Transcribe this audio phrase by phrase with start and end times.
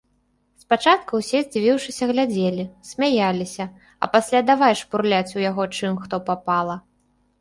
[0.61, 2.63] Спачатку ўсе здзівіўшыся глядзелі,
[2.93, 3.69] смяяліся,
[4.07, 6.75] а пасля давай шпурляць у яго чым хто папала.